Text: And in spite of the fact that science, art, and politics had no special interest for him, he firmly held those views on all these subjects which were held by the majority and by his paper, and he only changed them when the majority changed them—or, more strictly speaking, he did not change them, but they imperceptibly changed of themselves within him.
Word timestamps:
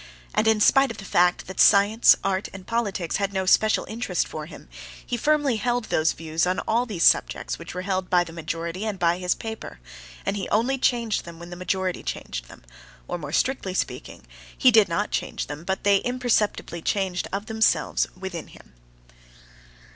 And 0.33 0.47
in 0.47 0.59
spite 0.59 0.89
of 0.89 0.97
the 0.97 1.05
fact 1.05 1.45
that 1.45 1.59
science, 1.59 2.15
art, 2.23 2.49
and 2.53 2.65
politics 2.65 3.17
had 3.17 3.31
no 3.31 3.45
special 3.45 3.85
interest 3.87 4.27
for 4.27 4.47
him, 4.47 4.67
he 5.05 5.15
firmly 5.15 5.57
held 5.57 5.83
those 5.85 6.13
views 6.13 6.47
on 6.47 6.57
all 6.61 6.87
these 6.87 7.03
subjects 7.03 7.59
which 7.59 7.75
were 7.75 7.83
held 7.83 8.09
by 8.09 8.23
the 8.23 8.33
majority 8.33 8.83
and 8.83 8.97
by 8.97 9.19
his 9.19 9.35
paper, 9.35 9.79
and 10.25 10.37
he 10.37 10.49
only 10.49 10.79
changed 10.79 11.23
them 11.23 11.37
when 11.37 11.51
the 11.51 11.55
majority 11.55 12.01
changed 12.01 12.47
them—or, 12.47 13.19
more 13.19 13.31
strictly 13.31 13.75
speaking, 13.75 14.25
he 14.57 14.71
did 14.71 14.89
not 14.89 15.11
change 15.11 15.45
them, 15.45 15.63
but 15.63 15.83
they 15.83 15.97
imperceptibly 15.97 16.81
changed 16.81 17.27
of 17.31 17.45
themselves 17.45 18.07
within 18.17 18.47
him. 18.47 18.73